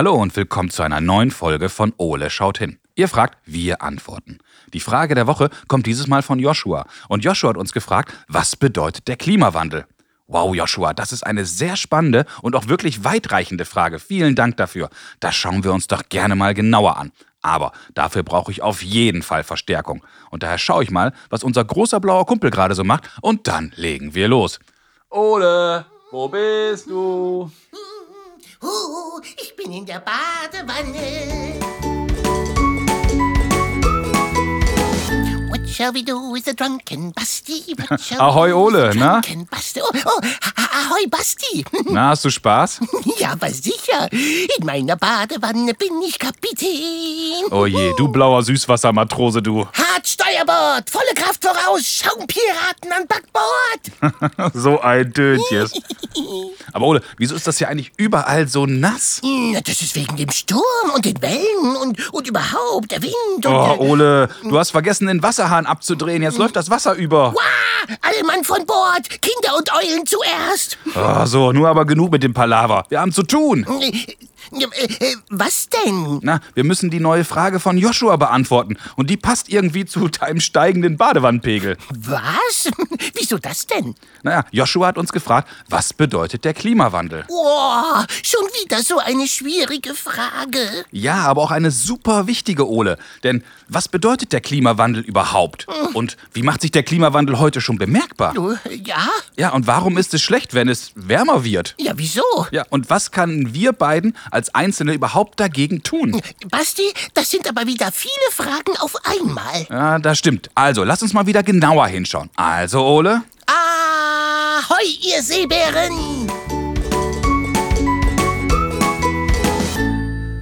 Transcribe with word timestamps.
Hallo 0.00 0.14
und 0.14 0.34
willkommen 0.34 0.70
zu 0.70 0.82
einer 0.82 1.02
neuen 1.02 1.30
Folge 1.30 1.68
von 1.68 1.92
Ole 1.98 2.30
schaut 2.30 2.56
hin. 2.56 2.78
Ihr 2.94 3.06
fragt, 3.06 3.36
wir 3.44 3.82
antworten. 3.82 4.38
Die 4.72 4.80
Frage 4.80 5.14
der 5.14 5.26
Woche 5.26 5.50
kommt 5.68 5.84
dieses 5.84 6.06
Mal 6.06 6.22
von 6.22 6.38
Joshua. 6.38 6.86
Und 7.10 7.22
Joshua 7.22 7.50
hat 7.50 7.58
uns 7.58 7.74
gefragt, 7.74 8.14
was 8.26 8.56
bedeutet 8.56 9.08
der 9.08 9.16
Klimawandel? 9.16 9.84
Wow, 10.26 10.54
Joshua, 10.54 10.94
das 10.94 11.12
ist 11.12 11.26
eine 11.26 11.44
sehr 11.44 11.76
spannende 11.76 12.24
und 12.40 12.56
auch 12.56 12.66
wirklich 12.66 13.04
weitreichende 13.04 13.66
Frage. 13.66 13.98
Vielen 13.98 14.34
Dank 14.34 14.56
dafür. 14.56 14.88
Das 15.20 15.34
schauen 15.34 15.64
wir 15.64 15.74
uns 15.74 15.86
doch 15.86 16.04
gerne 16.08 16.34
mal 16.34 16.54
genauer 16.54 16.96
an. 16.96 17.12
Aber 17.42 17.72
dafür 17.92 18.22
brauche 18.22 18.50
ich 18.52 18.62
auf 18.62 18.82
jeden 18.82 19.20
Fall 19.20 19.44
Verstärkung. 19.44 20.02
Und 20.30 20.42
daher 20.42 20.56
schaue 20.56 20.82
ich 20.82 20.90
mal, 20.90 21.12
was 21.28 21.44
unser 21.44 21.62
großer 21.62 22.00
blauer 22.00 22.24
Kumpel 22.24 22.50
gerade 22.50 22.74
so 22.74 22.84
macht. 22.84 23.10
Und 23.20 23.46
dann 23.48 23.70
legen 23.76 24.14
wir 24.14 24.28
los. 24.28 24.60
Ole, 25.10 25.84
wo 26.10 26.26
bist 26.26 26.88
du? 26.88 27.50
Ich 29.36 29.54
bin 29.56 29.72
in 29.72 29.86
der 29.86 30.00
Badewanne. 30.00 31.89
Shall 35.80 35.94
we 35.94 36.02
do 36.02 36.30
with 36.30 36.44
the 36.44 36.52
drunken 36.52 37.10
Basti? 37.12 37.74
Ahoi, 38.18 38.52
Ole, 38.52 38.90
drunken 38.90 39.46
Basti? 39.50 39.80
Oh, 39.80 39.90
oh, 40.04 40.20
ah- 40.44 40.70
ahoi, 40.84 41.06
Basti. 41.08 41.64
Na, 41.90 42.10
hast 42.10 42.24
du 42.24 42.30
Spaß? 42.30 42.80
ja, 43.18 43.32
aber 43.32 43.48
sicher. 43.48 44.12
In 44.12 44.66
meiner 44.66 44.96
Badewanne 44.96 45.72
bin 45.72 46.02
ich 46.06 46.18
Kapitän. 46.18 47.50
Oh 47.50 47.64
je, 47.64 47.94
du 47.96 48.08
blauer 48.08 48.42
Süßwassermatrose, 48.42 49.40
du. 49.40 49.66
Hart 49.72 50.06
Steuerbord, 50.06 50.90
volle 50.90 51.14
Kraft 51.14 51.42
voraus, 51.42 51.82
Schaumpiraten 51.86 52.92
an 52.92 53.06
Backbord. 53.08 54.52
So 54.54 54.80
ein 54.80 55.10
Döntjes. 55.12 55.72
Aber 56.72 56.86
Ole, 56.86 57.02
wieso 57.16 57.34
ist 57.34 57.46
das 57.46 57.56
hier 57.56 57.68
eigentlich 57.68 57.92
überall 57.96 58.46
so 58.48 58.66
nass? 58.66 59.22
Na, 59.24 59.60
das 59.60 59.80
ist 59.80 59.94
wegen 59.96 60.16
dem 60.16 60.30
Sturm 60.30 60.90
und 60.94 61.04
den 61.04 61.20
Wellen 61.22 61.76
und, 61.80 62.12
und 62.12 62.28
überhaupt 62.28 62.90
der 62.90 63.02
Wind 63.02 63.14
und... 63.46 63.46
Oh, 63.46 63.76
Ole, 63.78 64.28
du 64.42 64.58
hast 64.58 64.70
vergessen, 64.70 65.06
den 65.06 65.22
Wasserhahn 65.22 65.66
abzudrehen. 65.70 66.22
Jetzt 66.22 66.38
läuft 66.38 66.56
das 66.56 66.70
Wasser 66.70 66.94
über. 66.94 67.34
Wah, 67.34 67.96
alle 68.02 68.24
Mann 68.24 68.44
von 68.44 68.66
Bord, 68.66 69.08
Kinder 69.22 69.56
und 69.56 69.70
Eulen 69.72 70.04
zuerst. 70.06 70.78
Oh, 70.94 71.24
so, 71.26 71.52
nur 71.52 71.68
aber 71.68 71.84
genug 71.84 72.12
mit 72.12 72.22
dem 72.22 72.34
Palaver. 72.34 72.84
Wir 72.88 73.00
haben 73.00 73.12
zu 73.12 73.22
tun. 73.22 73.66
Äh, 74.52 74.84
äh, 74.84 75.16
Was 75.28 75.68
denn? 75.68 76.20
Na, 76.22 76.40
wir 76.54 76.64
müssen 76.64 76.90
die 76.90 77.00
neue 77.00 77.24
Frage 77.24 77.60
von 77.60 77.76
Joshua 77.78 78.16
beantworten. 78.16 78.76
Und 78.96 79.10
die 79.10 79.16
passt 79.16 79.48
irgendwie 79.48 79.84
zu 79.84 80.08
deinem 80.08 80.40
steigenden 80.40 80.96
Badewannenpegel. 80.96 81.76
Was? 81.90 82.70
Wieso 83.14 83.38
das 83.38 83.66
denn? 83.66 83.94
Naja, 84.22 84.44
Joshua 84.50 84.88
hat 84.88 84.98
uns 84.98 85.12
gefragt, 85.12 85.48
was 85.68 85.92
bedeutet 85.92 86.44
der 86.44 86.54
Klimawandel? 86.54 87.24
Oh, 87.28 88.02
schon 88.22 88.44
wieder 88.62 88.82
so 88.82 88.98
eine 88.98 89.26
schwierige 89.26 89.94
Frage. 89.94 90.84
Ja, 90.90 91.18
aber 91.26 91.42
auch 91.42 91.50
eine 91.50 91.70
super 91.70 92.26
wichtige 92.26 92.68
Ole. 92.68 92.98
Denn 93.22 93.42
was 93.68 93.88
bedeutet 93.88 94.32
der 94.32 94.40
Klimawandel 94.40 95.02
überhaupt? 95.02 95.66
Und 95.94 96.16
wie 96.32 96.42
macht 96.42 96.60
sich 96.60 96.70
der 96.72 96.82
Klimawandel 96.82 97.38
heute 97.38 97.60
schon 97.60 97.78
bemerkbar? 97.78 98.34
Ja? 98.84 99.08
Ja, 99.36 99.50
und 99.50 99.66
warum 99.66 99.96
ist 99.96 100.12
es 100.14 100.22
schlecht, 100.22 100.54
wenn 100.54 100.68
es 100.68 100.92
wärmer 100.94 101.44
wird? 101.44 101.74
Ja, 101.78 101.92
wieso? 101.96 102.22
Ja, 102.50 102.64
und 102.70 102.90
was 102.90 103.10
können 103.12 103.54
wir 103.54 103.72
beiden 103.72 104.16
als 104.30 104.39
Einzelne 104.48 104.94
überhaupt 104.94 105.38
dagegen 105.38 105.82
tun? 105.82 106.20
Basti, 106.50 106.90
das 107.12 107.30
sind 107.30 107.46
aber 107.46 107.66
wieder 107.66 107.92
viele 107.92 108.14
Fragen 108.32 108.76
auf 108.78 108.94
einmal. 109.04 109.66
Ja, 109.68 109.98
das 109.98 110.18
stimmt. 110.18 110.48
Also, 110.54 110.84
lass 110.84 111.02
uns 111.02 111.12
mal 111.12 111.26
wieder 111.26 111.42
genauer 111.42 111.86
hinschauen. 111.88 112.30
Also, 112.36 112.82
Ole? 112.82 113.22
Ahoi, 113.46 114.86
ihr 115.02 115.22
Seebären! 115.22 116.30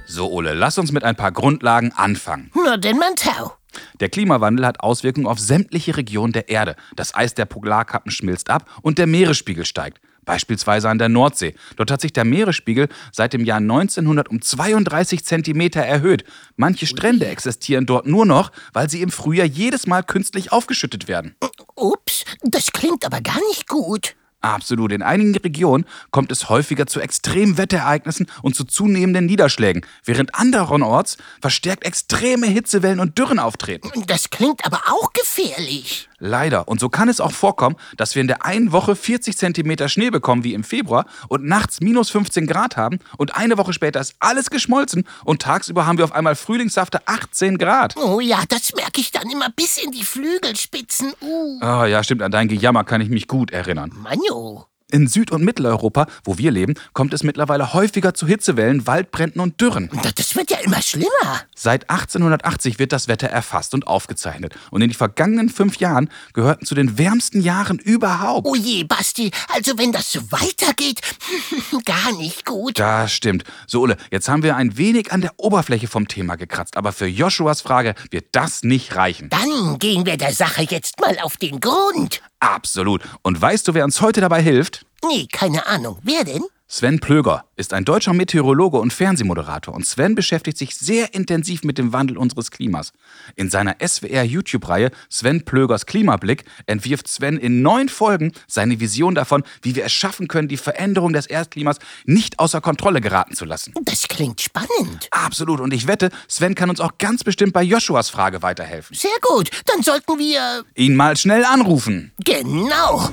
So, 0.05 0.29
Ole, 0.31 0.53
lass 0.53 0.77
uns 0.77 0.91
mit 0.91 1.03
ein 1.03 1.15
paar 1.15 1.31
Grundlagen 1.31 1.91
anfangen. 1.93 2.51
Na 2.53 2.77
denn, 2.77 2.97
man 2.97 3.15
tau. 3.15 3.53
Der 3.99 4.09
Klimawandel 4.09 4.65
hat 4.65 4.79
Auswirkungen 4.81 5.27
auf 5.27 5.39
sämtliche 5.39 5.95
Regionen 5.97 6.33
der 6.33 6.49
Erde. 6.49 6.75
Das 6.95 7.13
Eis 7.13 7.33
der 7.35 7.45
Polarkappen 7.45 8.11
schmilzt 8.11 8.49
ab 8.49 8.65
und 8.81 8.97
der 8.97 9.07
Meeresspiegel 9.07 9.65
steigt. 9.65 9.99
Beispielsweise 10.29 10.87
an 10.87 10.99
der 10.99 11.09
Nordsee. 11.09 11.55
Dort 11.75 11.89
hat 11.89 12.01
sich 12.01 12.13
der 12.13 12.23
Meeresspiegel 12.23 12.87
seit 13.11 13.33
dem 13.33 13.43
Jahr 13.43 13.57
1900 13.57 14.29
um 14.29 14.43
32 14.43 15.25
Zentimeter 15.25 15.81
erhöht. 15.81 16.23
Manche 16.55 16.85
Strände 16.85 17.25
existieren 17.25 17.87
dort 17.87 18.05
nur 18.05 18.27
noch, 18.27 18.51
weil 18.71 18.91
sie 18.91 19.01
im 19.01 19.09
Frühjahr 19.09 19.47
jedes 19.47 19.87
Mal 19.87 20.03
künstlich 20.03 20.51
aufgeschüttet 20.51 21.07
werden. 21.07 21.35
Ups, 21.73 22.25
das 22.43 22.71
klingt 22.71 23.07
aber 23.07 23.21
gar 23.21 23.39
nicht 23.49 23.67
gut. 23.67 24.13
Absolut. 24.41 24.91
In 24.91 25.01
einigen 25.01 25.35
Regionen 25.35 25.85
kommt 26.11 26.31
es 26.31 26.49
häufiger 26.49 26.87
zu 26.87 27.01
extremen 27.01 27.57
Wetterereignissen 27.57 28.27
und 28.41 28.55
zu 28.55 28.63
zunehmenden 28.63 29.25
Niederschlägen, 29.25 29.85
während 30.05 30.35
anderenorts 30.35 31.17
verstärkt 31.41 31.83
extreme 31.85 32.47
Hitzewellen 32.47 32.99
und 32.99 33.17
Dürren 33.17 33.39
auftreten. 33.39 33.91
Das 34.07 34.29
klingt 34.29 34.65
aber 34.65 34.81
auch 34.87 35.11
gefährlich. 35.13 36.09
Leider. 36.19 36.67
Und 36.67 36.79
so 36.79 36.89
kann 36.89 37.07
es 37.07 37.21
auch 37.21 37.31
vorkommen, 37.31 37.77
dass 37.95 38.13
wir 38.15 38.21
in 38.21 38.27
der 38.27 38.45
einen 38.45 38.71
Woche 38.73 38.95
40 38.95 39.37
Zentimeter 39.37 39.87
Schnee 39.87 40.09
bekommen 40.09 40.43
wie 40.43 40.53
im 40.53 40.63
Februar 40.65 41.05
und 41.29 41.45
nachts 41.45 41.79
minus 41.79 42.09
15 42.09 42.45
Grad 42.45 42.75
haben 42.75 42.99
und 43.17 43.35
eine 43.35 43.57
Woche 43.57 43.71
später 43.71 44.01
ist 44.01 44.15
alles 44.19 44.49
geschmolzen 44.49 45.05
und 45.23 45.41
tagsüber 45.41 45.85
haben 45.85 45.97
wir 45.97 46.03
auf 46.03 46.11
einmal 46.11 46.35
frühlingshafte 46.35 47.07
18 47.07 47.57
Grad. 47.57 47.95
Oh 47.95 48.19
ja, 48.19 48.43
das 48.49 48.73
merke 48.75 48.99
ich 48.99 49.11
dann 49.11 49.29
immer 49.29 49.49
bis 49.49 49.77
in 49.77 49.91
die 49.91 50.03
Flügelspitzen. 50.03 51.13
Uh, 51.21 51.57
Ah 51.61 51.85
ja, 51.85 52.03
stimmt, 52.03 52.21
an 52.21 52.31
dein 52.31 52.47
Gejammer 52.49 52.83
kann 52.83 52.99
ich 52.99 53.09
mich 53.09 53.27
gut 53.27 53.51
erinnern. 53.51 53.91
Manjo. 54.29 54.65
In 54.91 55.05
Süd- 55.07 55.29
und 55.29 55.43
Mitteleuropa, 55.43 56.07
wo 56.23 56.39
wir 56.39 56.49
leben, 56.49 56.73
kommt 56.93 57.13
es 57.13 57.21
mittlerweile 57.21 57.73
häufiger 57.73 58.15
zu 58.15 58.25
Hitzewellen, 58.25 58.87
Waldbränden 58.87 59.39
und 59.39 59.61
Dürren. 59.61 59.87
Das- 60.01 60.15
Das 60.15 60.35
wird 60.35 60.49
ja 60.49 60.57
immer 60.63 60.81
schlimmer. 60.81 61.41
Seit 61.55 61.91
1880 61.91 62.79
wird 62.79 62.91
das 62.91 63.07
Wetter 63.07 63.27
erfasst 63.27 63.75
und 63.75 63.85
aufgezeichnet. 63.85 64.55
Und 64.71 64.81
in 64.81 64.89
den 64.89 64.95
vergangenen 64.95 65.49
fünf 65.49 65.77
Jahren 65.77 66.09
gehörten 66.33 66.65
zu 66.65 66.73
den 66.73 66.97
wärmsten 66.97 67.41
Jahren 67.41 67.77
überhaupt. 67.77 68.47
Oh 68.47 68.55
je, 68.55 68.83
Basti, 68.83 69.29
also 69.53 69.77
wenn 69.77 69.91
das 69.91 70.11
so 70.11 70.21
weitergeht, 70.31 71.01
gar 71.85 72.11
nicht 72.17 72.45
gut. 72.45 72.79
Das 72.79 73.11
stimmt. 73.13 73.43
So, 73.67 73.81
Ole, 73.81 73.95
jetzt 74.09 74.27
haben 74.27 74.41
wir 74.41 74.55
ein 74.55 74.75
wenig 74.75 75.11
an 75.11 75.21
der 75.21 75.33
Oberfläche 75.37 75.87
vom 75.87 76.07
Thema 76.07 76.35
gekratzt, 76.35 76.77
aber 76.77 76.93
für 76.93 77.05
Joshuas 77.07 77.61
Frage 77.61 77.93
wird 78.09 78.25
das 78.31 78.63
nicht 78.63 78.95
reichen. 78.95 79.29
Dann 79.29 79.77
gehen 79.77 80.07
wir 80.07 80.17
der 80.17 80.33
Sache 80.33 80.63
jetzt 80.63 80.99
mal 80.99 81.17
auf 81.21 81.37
den 81.37 81.59
Grund. 81.59 82.21
Absolut. 82.39 83.03
Und 83.21 83.41
weißt 83.41 83.67
du, 83.67 83.73
wer 83.73 83.83
uns 83.85 84.01
heute 84.01 84.21
dabei 84.21 84.41
hilft? 84.41 84.85
Nee, 85.05 85.27
keine 85.31 85.65
Ahnung. 85.67 85.99
Wer 86.03 86.23
denn? 86.23 86.43
Sven 86.71 86.99
Plöger 86.99 87.45
ist 87.55 87.73
ein 87.73 87.83
deutscher 87.83 88.13
Meteorologe 88.13 88.77
und 88.77 88.93
Fernsehmoderator 88.93 89.73
und 89.73 89.87
Sven 89.87 90.13
beschäftigt 90.13 90.55
sich 90.55 90.75
sehr 90.75 91.15
intensiv 91.15 91.63
mit 91.63 91.79
dem 91.79 91.93
Wandel 91.93 92.15
unseres 92.15 92.51
Klimas. 92.51 92.93
In 93.35 93.49
seiner 93.49 93.77
SWR-YouTube-Reihe 93.83 94.91
Sven 95.09 95.45
Plögers 95.45 95.87
Klimablick 95.87 96.45
entwirft 96.67 97.07
Sven 97.07 97.37
in 97.37 97.63
neun 97.63 97.89
Folgen 97.89 98.33
seine 98.45 98.79
Vision 98.79 99.15
davon, 99.15 99.41
wie 99.63 99.75
wir 99.75 99.83
es 99.83 99.93
schaffen 99.93 100.27
können, 100.27 100.47
die 100.47 100.57
Veränderung 100.57 101.11
des 101.11 101.25
Erdklimas 101.25 101.79
nicht 102.05 102.37
außer 102.37 102.61
Kontrolle 102.61 103.01
geraten 103.01 103.33
zu 103.33 103.45
lassen. 103.45 103.73
Das 103.85 104.07
klingt 104.07 104.39
spannend. 104.39 105.07
Absolut. 105.09 105.61
Und 105.61 105.73
ich 105.73 105.87
wette, 105.87 106.11
Sven 106.27 106.53
kann 106.53 106.69
uns 106.69 106.81
auch 106.81 106.99
ganz 106.99 107.23
bestimmt 107.23 107.53
bei 107.53 107.63
Joshuas 107.63 108.11
Frage 108.11 108.43
weiterhelfen. 108.43 108.95
Sehr 108.95 109.09
gut. 109.23 109.49
Dann 109.65 109.81
sollten 109.81 110.19
wir. 110.19 110.63
Ihn 110.75 110.95
mal 110.95 111.17
schnell 111.17 111.45
anrufen. 111.45 112.11
Genau. 112.29 113.09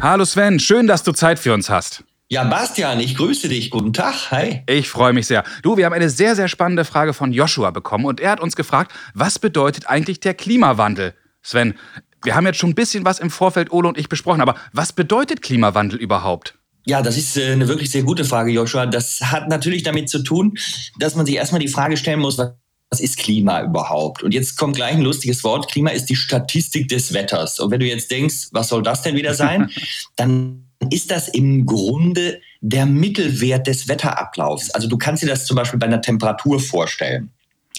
Hallo 0.00 0.24
Sven, 0.24 0.60
schön, 0.60 0.86
dass 0.86 1.02
du 1.02 1.10
Zeit 1.10 1.40
für 1.40 1.52
uns 1.52 1.68
hast. 1.68 2.04
Ja, 2.28 2.44
Bastian, 2.44 3.00
ich 3.00 3.16
grüße 3.16 3.48
dich. 3.48 3.70
Guten 3.70 3.92
Tag. 3.92 4.30
Hi. 4.30 4.62
Ich 4.68 4.88
freue 4.88 5.12
mich 5.12 5.26
sehr. 5.26 5.42
Du, 5.62 5.76
wir 5.76 5.86
haben 5.86 5.92
eine 5.92 6.08
sehr, 6.08 6.36
sehr 6.36 6.46
spannende 6.46 6.84
Frage 6.84 7.14
von 7.14 7.32
Joshua 7.32 7.72
bekommen 7.72 8.04
und 8.04 8.20
er 8.20 8.30
hat 8.30 8.38
uns 8.38 8.54
gefragt, 8.54 8.92
was 9.12 9.40
bedeutet 9.40 9.88
eigentlich 9.88 10.20
der 10.20 10.34
Klimawandel? 10.34 11.14
Sven, 11.42 11.74
wir 12.22 12.36
haben 12.36 12.46
jetzt 12.46 12.60
schon 12.60 12.70
ein 12.70 12.74
bisschen 12.76 13.04
was 13.04 13.18
im 13.18 13.30
Vorfeld 13.30 13.72
Ole 13.72 13.88
und 13.88 13.98
ich 13.98 14.08
besprochen, 14.08 14.40
aber 14.40 14.54
was 14.72 14.92
bedeutet 14.92 15.42
Klimawandel 15.42 15.98
überhaupt? 15.98 16.54
Ja, 16.86 17.02
das 17.02 17.16
ist 17.16 17.36
äh, 17.36 17.52
eine 17.52 17.66
wirklich 17.66 17.90
sehr 17.90 18.04
gute 18.04 18.24
Frage, 18.24 18.52
Joshua. 18.52 18.86
Das 18.86 19.20
hat 19.20 19.48
natürlich 19.48 19.82
damit 19.82 20.08
zu 20.08 20.22
tun, 20.22 20.56
dass 21.00 21.16
man 21.16 21.26
sich 21.26 21.34
erstmal 21.34 21.60
die 21.60 21.68
Frage 21.68 21.96
stellen 21.96 22.20
muss, 22.20 22.38
was 22.38 22.52
was 22.90 23.00
ist 23.00 23.18
Klima 23.18 23.62
überhaupt? 23.62 24.22
Und 24.22 24.32
jetzt 24.32 24.56
kommt 24.56 24.76
gleich 24.76 24.94
ein 24.94 25.02
lustiges 25.02 25.42
Wort. 25.42 25.70
Klima 25.70 25.90
ist 25.90 26.06
die 26.06 26.16
Statistik 26.16 26.88
des 26.88 27.12
Wetters. 27.12 27.58
Und 27.58 27.70
wenn 27.70 27.80
du 27.80 27.86
jetzt 27.86 28.10
denkst, 28.10 28.48
was 28.52 28.68
soll 28.68 28.82
das 28.82 29.02
denn 29.02 29.16
wieder 29.16 29.34
sein? 29.34 29.70
Dann 30.16 30.64
ist 30.90 31.10
das 31.10 31.28
im 31.28 31.66
Grunde 31.66 32.40
der 32.60 32.86
Mittelwert 32.86 33.66
des 33.66 33.88
Wetterablaufs. 33.88 34.70
Also 34.70 34.88
du 34.88 34.96
kannst 34.96 35.22
dir 35.22 35.28
das 35.28 35.46
zum 35.46 35.56
Beispiel 35.56 35.78
bei 35.78 35.86
einer 35.86 36.00
Temperatur 36.00 36.60
vorstellen. 36.60 37.30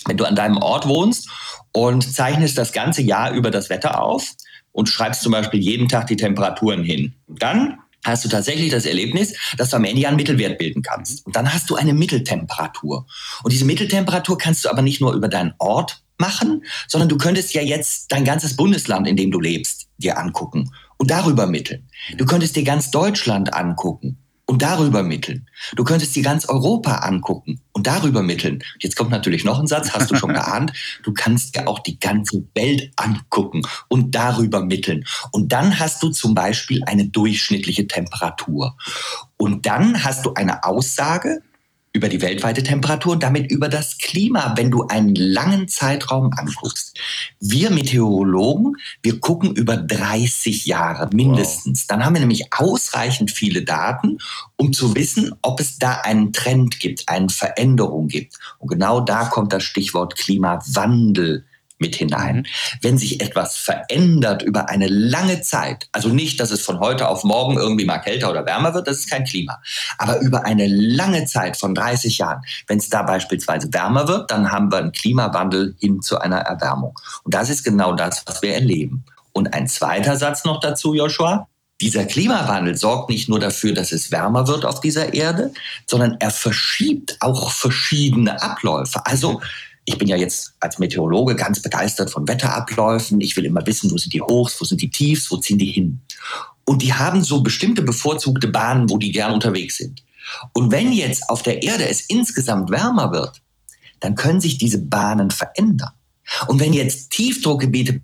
Wenn 0.05 0.17
du 0.17 0.25
an 0.25 0.35
deinem 0.35 0.57
Ort 0.57 0.87
wohnst 0.87 1.29
und 1.71 2.01
zeichnest 2.01 2.57
das 2.57 2.73
ganze 2.73 3.01
Jahr 3.01 3.31
über 3.31 3.51
das 3.51 3.69
Wetter 3.69 4.01
auf 4.01 4.31
und 4.71 4.89
schreibst 4.89 5.21
zum 5.21 5.31
Beispiel 5.31 5.59
jeden 5.59 5.87
Tag 5.87 6.07
die 6.07 6.17
Temperaturen 6.17 6.83
hin, 6.83 7.13
dann 7.27 7.79
hast 8.05 8.25
du 8.25 8.29
tatsächlich 8.29 8.71
das 8.71 8.85
Erlebnis, 8.85 9.33
dass 9.57 9.69
du 9.69 9.77
am 9.77 9.83
Ende 9.83 10.01
ja 10.01 10.09
einen 10.09 10.17
Mittelwert 10.17 10.57
bilden 10.57 10.81
kannst. 10.81 11.25
Und 11.25 11.35
dann 11.35 11.53
hast 11.53 11.69
du 11.69 11.75
eine 11.75 11.93
Mitteltemperatur. 11.93 13.05
Und 13.43 13.53
diese 13.53 13.65
Mitteltemperatur 13.65 14.37
kannst 14.37 14.65
du 14.65 14.69
aber 14.69 14.81
nicht 14.81 15.01
nur 15.01 15.13
über 15.13 15.27
deinen 15.27 15.53
Ort 15.59 16.03
machen, 16.17 16.63
sondern 16.87 17.09
du 17.09 17.17
könntest 17.17 17.53
ja 17.53 17.61
jetzt 17.61 18.11
dein 18.11 18.23
ganzes 18.23 18.55
Bundesland, 18.55 19.07
in 19.07 19.17
dem 19.17 19.31
du 19.31 19.39
lebst, 19.39 19.87
dir 19.97 20.17
angucken. 20.17 20.71
und 20.97 21.11
darüber 21.11 21.45
mitteln. 21.45 21.89
Du 22.15 22.25
könntest 22.25 22.55
dir 22.55 22.63
ganz 22.63 22.89
Deutschland 22.89 23.53
angucken 23.53 24.24
und 24.45 24.61
darüber 24.61 25.03
mitteln. 25.03 25.47
Du 25.75 25.83
könntest 25.83 26.15
dir 26.15 26.23
ganz 26.23 26.47
Europa 26.47 26.97
angucken 26.97 27.61
und 27.71 27.87
darüber 27.87 28.21
mitteln. 28.21 28.63
Jetzt 28.79 28.95
kommt 28.95 29.11
natürlich 29.11 29.43
noch 29.43 29.59
ein 29.59 29.67
Satz, 29.67 29.91
hast 29.91 30.11
du 30.11 30.15
schon 30.15 30.33
geahnt. 30.33 30.73
Du 31.03 31.13
kannst 31.13 31.55
dir 31.55 31.67
auch 31.67 31.79
die 31.79 31.99
ganze 31.99 32.43
Welt 32.53 32.91
angucken 32.95 33.61
und 33.87 34.13
darüber 34.13 34.63
mitteln. 34.63 35.05
Und 35.31 35.51
dann 35.51 35.79
hast 35.79 36.01
du 36.03 36.09
zum 36.09 36.35
Beispiel 36.35 36.83
eine 36.85 37.07
durchschnittliche 37.07 37.87
Temperatur. 37.87 38.77
Und 39.37 39.65
dann 39.65 40.03
hast 40.03 40.25
du 40.25 40.33
eine 40.33 40.63
Aussage, 40.63 41.41
über 41.95 42.09
die 42.09 42.21
weltweite 42.21 42.61
Temperatur 42.61 43.13
und 43.13 43.23
damit 43.23 43.49
über 43.49 43.69
das 43.69 43.97
Klima, 43.97 44.53
wenn 44.57 44.69
du 44.69 44.85
einen 44.87 45.15
langen 45.15 45.69
Zeitraum 45.69 46.29
anguckst. 46.35 46.99
Wir 47.39 47.71
Meteorologen, 47.71 48.75
wir 49.01 49.19
gucken 49.21 49.55
über 49.55 49.77
30 49.77 50.65
Jahre 50.65 51.09
mindestens. 51.13 51.81
Wow. 51.81 51.87
Dann 51.87 52.05
haben 52.05 52.13
wir 52.13 52.19
nämlich 52.19 52.53
ausreichend 52.53 53.31
viele 53.31 53.63
Daten, 53.63 54.17
um 54.57 54.73
zu 54.73 54.93
wissen, 54.93 55.33
ob 55.41 55.61
es 55.61 55.77
da 55.77 56.01
einen 56.01 56.33
Trend 56.33 56.81
gibt, 56.81 57.07
eine 57.07 57.29
Veränderung 57.29 58.09
gibt. 58.09 58.37
Und 58.59 58.67
genau 58.67 58.99
da 58.99 59.25
kommt 59.25 59.53
das 59.53 59.63
Stichwort 59.63 60.17
Klimawandel 60.17 61.45
mit 61.77 61.95
hinein. 61.95 62.37
Mhm. 62.37 62.45
Wenn 62.81 62.97
sich 62.97 63.21
etwas 63.21 63.57
verändert 63.57 64.41
über 64.41 64.69
eine 64.69 64.87
lange 64.87 65.41
Zeit, 65.41 65.87
also 65.91 66.09
nicht, 66.09 66.39
dass 66.39 66.51
es 66.51 66.61
von 66.61 66.79
heute 66.79 67.07
auf 67.07 67.23
morgen 67.23 67.57
irgendwie 67.57 67.85
mal 67.85 67.99
kälter 67.99 68.29
oder 68.29 68.45
wärmer 68.45 68.73
wird, 68.73 68.87
das 68.87 68.99
ist 68.99 69.09
kein 69.09 69.25
Klima, 69.25 69.61
aber 69.97 70.19
über 70.19 70.45
eine 70.45 70.67
lange 70.67 71.25
Zeit 71.25 71.57
von 71.57 71.75
30 71.75 72.17
Jahren, 72.17 72.41
wenn 72.67 72.77
es 72.77 72.89
da 72.89 73.03
beispielsweise 73.03 73.73
wärmer 73.73 74.07
wird, 74.07 74.31
dann 74.31 74.51
haben 74.51 74.71
wir 74.71 74.77
einen 74.77 74.91
Klimawandel 74.91 75.75
hin 75.79 76.01
zu 76.01 76.19
einer 76.19 76.39
Erwärmung. 76.39 76.97
Und 77.23 77.33
das 77.33 77.49
ist 77.49 77.63
genau 77.63 77.93
das, 77.93 78.23
was 78.25 78.41
wir 78.41 78.53
erleben. 78.53 79.03
Und 79.33 79.53
ein 79.53 79.67
zweiter 79.67 80.15
Satz 80.15 80.45
noch 80.45 80.59
dazu, 80.61 80.93
Joshua. 80.93 81.47
Dieser 81.81 82.05
Klimawandel 82.05 82.77
sorgt 82.77 83.09
nicht 83.09 83.27
nur 83.27 83.39
dafür, 83.41 83.73
dass 83.73 83.91
es 83.91 84.09
wärmer 84.09 84.47
wird 84.47 84.63
auf 84.63 84.79
dieser 84.79 85.13
Erde, 85.13 85.51
sondern 85.85 86.15
er 86.21 86.31
verschiebt 86.31 87.17
auch 87.19 87.51
verschiedene 87.51 88.41
Abläufe. 88.41 89.05
Also 89.05 89.41
ich 89.85 89.97
bin 89.97 90.07
ja 90.07 90.17
jetzt 90.17 90.55
als 90.59 90.79
Meteorologe 90.79 91.35
ganz 91.35 91.61
begeistert 91.61 92.09
von 92.09 92.27
Wetterabläufen. 92.27 93.21
Ich 93.21 93.37
will 93.37 93.45
immer 93.45 93.65
wissen, 93.67 93.91
wo 93.91 93.97
sind 93.97 94.13
die 94.13 94.21
Hochs, 94.21 94.59
wo 94.59 94.65
sind 94.65 94.81
die 94.81 94.89
Tiefs, 94.89 95.29
wo 95.29 95.37
ziehen 95.37 95.59
die 95.59 95.71
hin. 95.71 96.01
Und 96.65 96.81
die 96.81 96.93
haben 96.93 97.23
so 97.23 97.41
bestimmte 97.41 97.83
bevorzugte 97.83 98.47
Bahnen, 98.47 98.89
wo 98.89 98.97
die 98.97 99.11
gern 99.11 99.31
unterwegs 99.31 99.77
sind. 99.77 100.03
Und 100.53 100.71
wenn 100.71 100.91
jetzt 100.91 101.29
auf 101.29 101.43
der 101.43 101.61
Erde 101.61 101.87
es 101.87 102.01
insgesamt 102.01 102.71
wärmer 102.71 103.11
wird, 103.11 103.43
dann 103.99 104.15
können 104.15 104.41
sich 104.41 104.57
diese 104.57 104.79
Bahnen 104.79 105.29
verändern. 105.29 105.91
Und 106.47 106.59
wenn 106.59 106.73
jetzt 106.73 107.11
Tiefdruckgebiete 107.11 108.01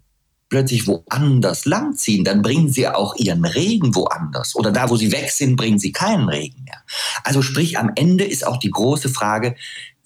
plötzlich 0.50 0.86
woanders 0.86 1.66
langziehen, 1.66 2.24
dann 2.24 2.44
bringen 2.44 2.70
sie 2.70 2.88
auch 2.88 3.16
ihren 3.16 3.46
Regen 3.46 3.96
woanders. 3.96 4.56
Oder 4.56 4.72
da, 4.72 4.90
wo 4.90 4.98
sie 4.98 5.12
weg 5.12 5.32
sind, 5.32 5.56
bringen 5.56 5.80
sie 5.80 5.92
keinen 5.92 6.30
Regen 6.30 6.64
mehr. 6.66 6.84
Also 7.24 7.42
sprich, 7.42 7.80
am 7.80 7.92
Ende 7.96 8.26
ist 8.26 8.46
auch 8.46 8.58
die 8.58 8.70
große 8.70 9.10
Frage, 9.10 9.56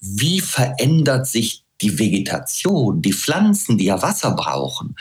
wie 0.00 0.40
verändert 0.40 1.26
sich 1.26 1.65
die 1.80 1.98
Vegetation, 1.98 3.02
die 3.02 3.12
Pflanzen, 3.12 3.78
die 3.78 3.84
ja 3.86 4.00
Wasser 4.02 4.32
brauchen, 4.32 4.96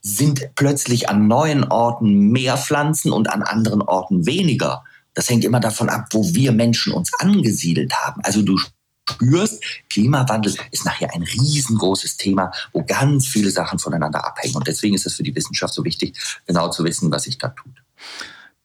sind 0.00 0.54
plötzlich 0.54 1.08
an 1.08 1.26
neuen 1.26 1.64
Orten 1.64 2.30
mehr 2.30 2.56
Pflanzen 2.56 3.12
und 3.12 3.30
an 3.30 3.42
anderen 3.42 3.82
Orten 3.82 4.26
weniger. 4.26 4.84
Das 5.14 5.28
hängt 5.28 5.44
immer 5.44 5.60
davon 5.60 5.88
ab, 5.88 6.06
wo 6.12 6.34
wir 6.34 6.52
Menschen 6.52 6.92
uns 6.92 7.12
angesiedelt 7.18 7.94
haben. 7.94 8.20
Also 8.22 8.42
du 8.42 8.58
spürst, 9.10 9.62
Klimawandel 9.88 10.54
ist 10.70 10.84
nachher 10.84 11.14
ein 11.14 11.22
riesengroßes 11.22 12.16
Thema, 12.18 12.52
wo 12.72 12.84
ganz 12.84 13.26
viele 13.26 13.50
Sachen 13.50 13.78
voneinander 13.78 14.26
abhängen. 14.26 14.56
Und 14.56 14.66
deswegen 14.66 14.94
ist 14.94 15.06
es 15.06 15.14
für 15.14 15.22
die 15.22 15.34
Wissenschaft 15.34 15.74
so 15.74 15.84
wichtig, 15.84 16.16
genau 16.46 16.68
zu 16.70 16.84
wissen, 16.84 17.10
was 17.10 17.24
sich 17.24 17.38
da 17.38 17.48
tut. 17.48 17.72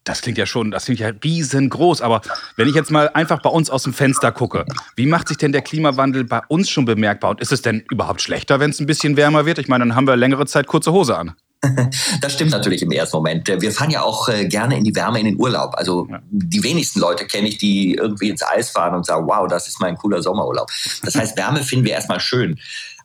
Das 0.03 0.21
klingt 0.21 0.37
ja 0.37 0.45
schon, 0.45 0.71
das 0.71 0.85
klingt 0.85 0.99
ja 0.99 1.11
riesengroß. 1.23 2.01
Aber 2.01 2.21
wenn 2.57 2.67
ich 2.67 2.75
jetzt 2.75 2.91
mal 2.91 3.09
einfach 3.09 3.41
bei 3.41 3.49
uns 3.49 3.69
aus 3.69 3.83
dem 3.83 3.93
Fenster 3.93 4.31
gucke, 4.31 4.65
wie 4.95 5.05
macht 5.05 5.29
sich 5.29 5.37
denn 5.37 5.51
der 5.51 5.61
Klimawandel 5.61 6.25
bei 6.25 6.41
uns 6.47 6.69
schon 6.69 6.85
bemerkbar? 6.85 7.31
Und 7.31 7.41
ist 7.41 7.51
es 7.51 7.61
denn 7.61 7.83
überhaupt 7.89 8.21
schlechter, 8.21 8.59
wenn 8.59 8.71
es 8.71 8.79
ein 8.79 8.85
bisschen 8.85 9.15
wärmer 9.15 9.45
wird? 9.45 9.59
Ich 9.59 9.67
meine, 9.67 9.85
dann 9.85 9.95
haben 9.95 10.07
wir 10.07 10.17
längere 10.17 10.45
Zeit 10.45 10.67
kurze 10.67 10.91
Hose 10.91 11.17
an. 11.17 11.35
Das 12.21 12.33
stimmt 12.33 12.51
natürlich 12.51 12.81
im 12.81 12.91
ersten 12.91 13.17
Moment. 13.17 13.47
Wir 13.47 13.71
fahren 13.71 13.89
ja 13.89 14.01
auch 14.01 14.29
äh, 14.29 14.45
gerne 14.47 14.77
in 14.77 14.83
die 14.83 14.95
Wärme 14.95 15.19
in 15.19 15.25
den 15.25 15.39
Urlaub. 15.39 15.75
Also 15.75 16.07
die 16.29 16.63
wenigsten 16.63 16.99
Leute 16.99 17.25
kenne 17.25 17.47
ich, 17.47 17.57
die 17.57 17.95
irgendwie 17.95 18.29
ins 18.29 18.43
Eis 18.43 18.69
fahren 18.69 18.95
und 18.95 19.05
sagen, 19.05 19.27
wow, 19.27 19.47
das 19.47 19.67
ist 19.67 19.79
mein 19.79 19.95
cooler 19.95 20.21
Sommerurlaub. 20.21 20.69
Das 21.03 21.15
heißt, 21.15 21.37
Wärme 21.37 21.63
finden 21.63 21.85
wir 21.85 21.93
erstmal 21.93 22.19
schön. 22.19 22.59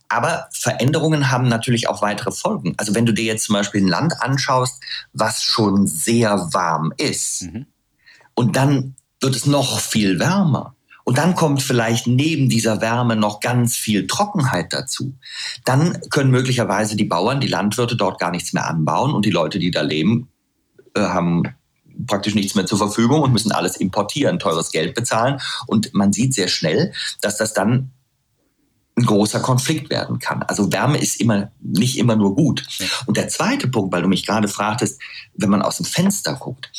Aber 0.09 0.49
Veränderungen 0.53 1.31
haben 1.31 1.49
natürlich 1.49 1.89
auch 1.89 2.03
weitere 2.03 2.33
Folgen. 2.33 2.75
Also 2.79 2.95
wenn 2.95 3.07
du 3.07 3.13
dir 3.13 3.25
jetzt 3.25 3.45
zum 3.45 3.55
Beispiel 3.55 3.83
ein 3.83 3.89
Land 3.89 4.15
anschaust, 4.21 4.83
was 5.13 5.43
schon 5.43 5.87
sehr 5.87 6.49
warm 6.53 6.93
ist, 6.97 7.43
mhm. 7.43 7.67
und 8.35 8.57
dann 8.57 8.95
wird 9.21 9.37
es 9.37 9.47
noch 9.47 9.81
viel 9.81 10.19
wärmer. 10.19 10.75
Und 11.05 11.17
dann 11.17 11.35
kommt 11.35 11.63
vielleicht 11.63 12.07
neben 12.07 12.51
dieser 12.51 12.83
Wärme 12.83 13.17
noch 13.17 13.41
ganz 13.41 13.77
viel 13.77 14.07
Trockenheit 14.07 14.75
dazu. 14.75 15.15
Dann 15.65 15.99
können 16.11 16.31
möglicherweise 16.31 16.97
die 16.97 17.05
Bauern, 17.05 17.41
die 17.41 17.49
Landwirte 17.49 17.97
dort 17.97 18.21
gar 18.21 18.31
nichts 18.31 18.53
mehr 18.53 18.69
anbauen 18.69 19.15
und 19.15 19.25
die 19.25 19.31
Leute, 19.31 19.59
die 19.59 19.71
da 19.71 19.81
leben, 19.81 20.29
äh, 20.95 21.01
haben 21.01 21.45
praktisch 22.07 22.35
nichts 22.35 22.55
mehr 22.55 22.67
zur 22.67 22.79
Verfügung 22.79 23.23
und 23.23 23.33
müssen 23.33 23.53
alles 23.53 23.77
importieren, 23.77 24.39
teures 24.39 24.71
Geld 24.71 24.95
bezahlen. 24.95 25.41
Und 25.67 25.95
man 25.95 26.13
sieht 26.13 26.35
sehr 26.35 26.49
schnell, 26.49 26.93
dass 27.23 27.39
das 27.39 27.55
dann 27.55 27.91
ein 28.99 29.06
großer 29.06 29.41
Konflikt 29.41 29.91
werden 29.91 30.19
kann. 30.19 30.43
Also 30.43 30.73
Wärme 30.73 30.99
ist 30.99 31.21
immer 31.21 31.50
nicht 31.61 31.99
immer 31.99 32.17
nur 32.17 32.35
gut. 32.35 32.67
Und 33.06 33.17
der 33.17 33.29
zweite 33.29 33.69
Punkt, 33.69 33.93
weil 33.93 34.03
du 34.03 34.09
mich 34.09 34.27
gerade 34.27 34.49
fragtest, 34.49 35.00
wenn 35.35 35.50
man 35.50 35.62
aus 35.62 35.77
dem 35.77 35.87
Fenster 35.87 36.35
guckt, 36.35 36.71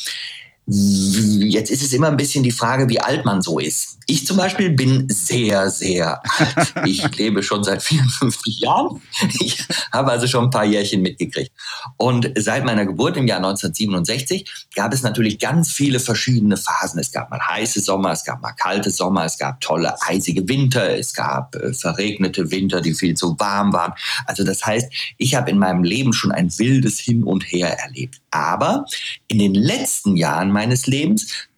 Jetzt 0.66 1.70
ist 1.70 1.82
es 1.82 1.92
immer 1.92 2.08
ein 2.08 2.16
bisschen 2.16 2.44
die 2.44 2.52
Frage, 2.52 2.88
wie 2.88 3.00
alt 3.00 3.24
man 3.24 3.42
so 3.42 3.58
ist. 3.58 3.98
Ich 4.06 4.26
zum 4.26 4.36
Beispiel 4.36 4.70
bin 4.70 5.08
sehr, 5.08 5.68
sehr 5.70 6.20
alt. 6.24 6.74
Ich 6.84 7.16
lebe 7.16 7.42
schon 7.42 7.64
seit 7.64 7.82
54 7.82 8.60
Jahren. 8.60 9.00
Ich 9.40 9.58
habe 9.92 10.10
also 10.12 10.26
schon 10.26 10.44
ein 10.44 10.50
paar 10.50 10.64
Jährchen 10.64 11.02
mitgekriegt. 11.02 11.50
Und 11.96 12.30
seit 12.36 12.64
meiner 12.64 12.86
Geburt 12.86 13.16
im 13.16 13.26
Jahr 13.26 13.38
1967 13.38 14.68
gab 14.74 14.92
es 14.92 15.02
natürlich 15.02 15.38
ganz 15.38 15.72
viele 15.72 15.98
verschiedene 15.98 16.56
Phasen. 16.56 17.00
Es 17.00 17.10
gab 17.10 17.30
mal 17.30 17.40
heiße 17.40 17.80
Sommer, 17.80 18.12
es 18.12 18.24
gab 18.24 18.40
mal 18.42 18.52
kalte 18.52 18.90
Sommer, 18.90 19.24
es 19.24 19.38
gab 19.38 19.60
tolle 19.60 20.00
eisige 20.02 20.48
Winter, 20.48 20.96
es 20.96 21.14
gab 21.14 21.56
äh, 21.56 21.72
verregnete 21.72 22.50
Winter, 22.50 22.80
die 22.80 22.94
viel 22.94 23.14
zu 23.14 23.38
warm 23.38 23.72
waren. 23.72 23.92
Also 24.26 24.44
das 24.44 24.64
heißt, 24.64 24.92
ich 25.18 25.34
habe 25.34 25.50
in 25.50 25.58
meinem 25.58 25.82
Leben 25.82 26.12
schon 26.12 26.32
ein 26.32 26.56
wildes 26.58 26.98
Hin 26.98 27.24
und 27.24 27.42
Her 27.42 27.78
erlebt. 27.78 28.20
Aber 28.30 28.84
in 29.28 29.38
den 29.38 29.54
letzten 29.54 30.16
Jahren 30.16 30.50
meines 30.50 30.86
Lebens 30.86 31.48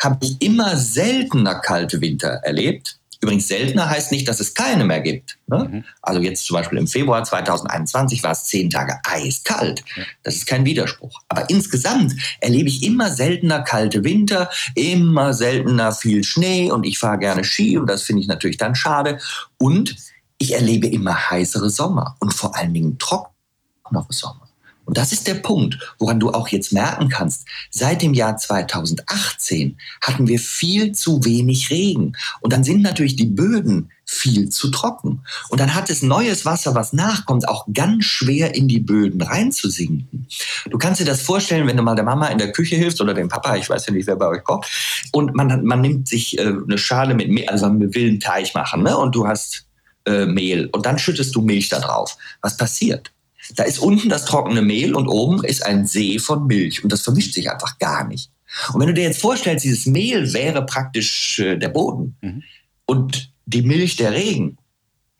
habe 0.00 0.24
ich 0.24 0.40
immer 0.40 0.76
seltener 0.76 1.56
kalte 1.56 2.00
Winter 2.00 2.40
erlebt. 2.44 2.98
Übrigens 3.20 3.48
seltener 3.48 3.90
heißt 3.90 4.12
nicht, 4.12 4.28
dass 4.28 4.38
es 4.38 4.54
keine 4.54 4.84
mehr 4.84 5.00
gibt. 5.00 5.38
Ne? 5.48 5.68
Mhm. 5.68 5.84
Also 6.02 6.20
jetzt 6.20 6.46
zum 6.46 6.54
Beispiel 6.54 6.78
im 6.78 6.86
Februar 6.86 7.24
2021 7.24 8.22
war 8.22 8.30
es 8.30 8.44
zehn 8.44 8.70
Tage 8.70 9.00
eiskalt. 9.02 9.82
Das 10.22 10.36
ist 10.36 10.46
kein 10.46 10.64
Widerspruch. 10.64 11.20
Aber 11.28 11.50
insgesamt 11.50 12.14
erlebe 12.40 12.68
ich 12.68 12.84
immer 12.84 13.10
seltener 13.10 13.62
kalte 13.62 14.04
Winter, 14.04 14.48
immer 14.76 15.34
seltener 15.34 15.90
viel 15.90 16.22
Schnee 16.22 16.70
und 16.70 16.84
ich 16.84 17.00
fahre 17.00 17.18
gerne 17.18 17.42
Ski 17.42 17.76
und 17.76 17.88
das 17.88 18.04
finde 18.04 18.22
ich 18.22 18.28
natürlich 18.28 18.56
dann 18.56 18.76
schade. 18.76 19.18
Und 19.58 19.96
ich 20.38 20.54
erlebe 20.54 20.86
immer 20.86 21.30
heißere 21.30 21.70
Sommer 21.70 22.16
und 22.20 22.32
vor 22.32 22.54
allen 22.56 22.72
Dingen 22.72 22.98
trockenere 22.98 24.06
Sommer. 24.10 24.47
Und 24.88 24.96
das 24.96 25.12
ist 25.12 25.26
der 25.26 25.34
Punkt, 25.34 25.78
woran 25.98 26.18
du 26.18 26.30
auch 26.30 26.48
jetzt 26.48 26.72
merken 26.72 27.10
kannst. 27.10 27.44
Seit 27.70 28.00
dem 28.00 28.14
Jahr 28.14 28.38
2018 28.38 29.76
hatten 30.00 30.26
wir 30.26 30.38
viel 30.38 30.92
zu 30.92 31.26
wenig 31.26 31.68
Regen. 31.68 32.14
Und 32.40 32.54
dann 32.54 32.64
sind 32.64 32.80
natürlich 32.80 33.14
die 33.14 33.26
Böden 33.26 33.90
viel 34.06 34.48
zu 34.48 34.70
trocken. 34.70 35.20
Und 35.50 35.60
dann 35.60 35.74
hat 35.74 35.90
es 35.90 36.00
neues 36.00 36.46
Wasser, 36.46 36.74
was 36.74 36.94
nachkommt, 36.94 37.46
auch 37.46 37.66
ganz 37.74 38.06
schwer 38.06 38.54
in 38.54 38.66
die 38.66 38.80
Böden 38.80 39.20
reinzusinken. 39.20 40.26
Du 40.70 40.78
kannst 40.78 41.02
dir 41.02 41.04
das 41.04 41.20
vorstellen, 41.20 41.66
wenn 41.66 41.76
du 41.76 41.82
mal 41.82 41.94
der 41.94 42.06
Mama 42.06 42.28
in 42.28 42.38
der 42.38 42.52
Küche 42.52 42.76
hilfst 42.76 43.02
oder 43.02 43.12
dem 43.12 43.28
Papa, 43.28 43.56
ich 43.56 43.68
weiß 43.68 43.84
ja 43.88 43.92
nicht, 43.92 44.06
wer 44.06 44.16
bei 44.16 44.28
euch 44.28 44.42
kocht, 44.42 44.70
und 45.12 45.34
man, 45.34 45.64
man 45.64 45.82
nimmt 45.82 46.08
sich 46.08 46.38
äh, 46.38 46.46
eine 46.46 46.78
Schale 46.78 47.14
mit 47.14 47.28
Mehl, 47.28 47.46
also 47.50 47.66
man 47.66 47.94
will 47.94 48.08
einen 48.08 48.20
Teig 48.20 48.54
machen, 48.54 48.84
ne? 48.84 48.96
und 48.96 49.14
du 49.14 49.28
hast 49.28 49.66
äh, 50.06 50.24
Mehl 50.24 50.70
und 50.72 50.86
dann 50.86 50.98
schüttest 50.98 51.34
du 51.34 51.42
Milch 51.42 51.68
da 51.68 51.78
drauf. 51.78 52.16
Was 52.40 52.56
passiert? 52.56 53.12
Da 53.56 53.64
ist 53.64 53.78
unten 53.78 54.08
das 54.08 54.24
trockene 54.24 54.62
Mehl 54.62 54.94
und 54.94 55.08
oben 55.08 55.44
ist 55.44 55.64
ein 55.64 55.86
See 55.86 56.18
von 56.18 56.46
Milch 56.46 56.82
und 56.82 56.92
das 56.92 57.02
vermischt 57.02 57.34
sich 57.34 57.50
einfach 57.50 57.78
gar 57.78 58.06
nicht. 58.06 58.30
Und 58.72 58.80
wenn 58.80 58.88
du 58.88 58.94
dir 58.94 59.04
jetzt 59.04 59.20
vorstellst, 59.20 59.64
dieses 59.64 59.86
Mehl 59.86 60.32
wäre 60.32 60.64
praktisch 60.64 61.38
äh, 61.38 61.56
der 61.56 61.68
Boden 61.68 62.16
mhm. 62.20 62.42
und 62.86 63.30
die 63.46 63.62
Milch 63.62 63.96
der 63.96 64.12
Regen, 64.12 64.58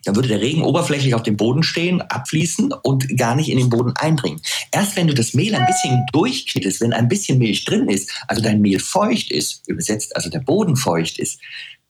dann 0.04 0.16
würde 0.16 0.28
der 0.28 0.40
Regen 0.40 0.62
oberflächlich 0.62 1.14
auf 1.14 1.22
dem 1.22 1.36
Boden 1.36 1.62
stehen, 1.62 2.00
abfließen 2.00 2.72
und 2.72 3.16
gar 3.16 3.34
nicht 3.34 3.50
in 3.50 3.58
den 3.58 3.68
Boden 3.68 3.92
eindringen. 3.96 4.40
Erst 4.72 4.96
wenn 4.96 5.06
du 5.06 5.14
das 5.14 5.34
Mehl 5.34 5.54
ein 5.54 5.66
bisschen 5.66 6.06
durchknittest, 6.12 6.80
wenn 6.80 6.92
ein 6.92 7.08
bisschen 7.08 7.38
Milch 7.38 7.64
drin 7.64 7.88
ist, 7.88 8.10
also 8.26 8.40
dein 8.40 8.60
Mehl 8.60 8.78
feucht 8.78 9.30
ist, 9.30 9.68
übersetzt 9.68 10.16
also 10.16 10.30
der 10.30 10.40
Boden 10.40 10.76
feucht 10.76 11.18
ist, 11.18 11.40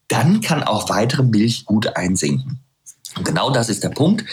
dann 0.08 0.40
kann 0.40 0.62
auch 0.62 0.88
weitere 0.88 1.22
Milch 1.22 1.66
gut 1.66 1.96
einsinken. 1.96 2.60
Und 3.16 3.24
genau 3.24 3.50
das 3.50 3.68
ist 3.68 3.84
der 3.84 3.90
Punkt. 3.90 4.24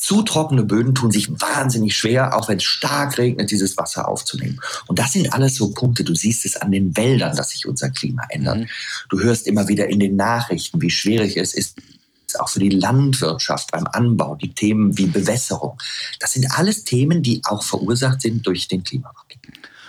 Zu 0.00 0.22
trockene 0.22 0.62
Böden 0.62 0.94
tun 0.94 1.10
sich 1.10 1.30
wahnsinnig 1.30 1.94
schwer, 1.94 2.34
auch 2.34 2.48
wenn 2.48 2.56
es 2.56 2.64
stark 2.64 3.18
regnet, 3.18 3.50
dieses 3.50 3.76
Wasser 3.76 4.08
aufzunehmen. 4.08 4.58
Und 4.86 4.98
das 4.98 5.12
sind 5.12 5.34
alles 5.34 5.56
so 5.56 5.72
Punkte. 5.72 6.04
Du 6.04 6.14
siehst 6.14 6.46
es 6.46 6.56
an 6.56 6.72
den 6.72 6.96
Wäldern, 6.96 7.36
dass 7.36 7.50
sich 7.50 7.68
unser 7.68 7.90
Klima 7.90 8.22
ändert. 8.30 8.60
Mhm. 8.60 8.66
Du 9.10 9.20
hörst 9.20 9.46
immer 9.46 9.68
wieder 9.68 9.88
in 9.88 10.00
den 10.00 10.16
Nachrichten, 10.16 10.80
wie 10.80 10.88
schwierig 10.88 11.36
es 11.36 11.52
ist, 11.52 11.76
auch 12.38 12.48
für 12.48 12.60
die 12.60 12.70
Landwirtschaft 12.70 13.72
beim 13.72 13.86
Anbau, 13.86 14.36
die 14.36 14.54
Themen 14.54 14.96
wie 14.96 15.06
Bewässerung. 15.06 15.76
Das 16.18 16.32
sind 16.32 16.50
alles 16.50 16.84
Themen, 16.84 17.22
die 17.22 17.42
auch 17.44 17.62
verursacht 17.62 18.22
sind 18.22 18.46
durch 18.46 18.68
den 18.68 18.82
Klimawandel. 18.82 19.36